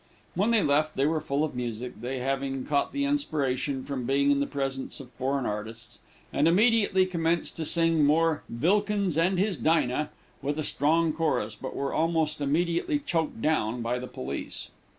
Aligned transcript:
When 0.33 0.49
they 0.49 0.63
left 0.63 0.95
they 0.95 1.05
were 1.05 1.21
full 1.21 1.43
of 1.43 1.53
music, 1.55 2.01
they 2.01 2.17
having 2.17 2.65
caught 2.65 2.91
the 2.91 3.05
inspiration 3.05 3.83
from 3.83 4.07
being 4.07 4.31
in 4.31 4.39
the 4.39 4.47
presence 4.47 4.99
of 4.99 5.11
foreign 5.11 5.45
artists, 5.45 5.99
and 6.33 6.47
immediately 6.47 7.05
commenced 7.05 7.55
to 7.57 7.65
sing 7.65 7.97
once 7.99 8.07
more 8.07 8.43
"Vilikins 8.49 9.15
and 9.15 9.37
his 9.37 9.57
Dinah," 9.59 10.09
with 10.41 10.57
a 10.57 10.63
strong 10.63 11.13
chorus, 11.13 11.53
but 11.55 11.75
were 11.75 11.93
almost 11.93 12.41
immediately 12.41 12.97
choked 12.97 13.43
down 13.43 13.83
by 13.83 13.99
the 13.99 14.07
police. 14.07 14.69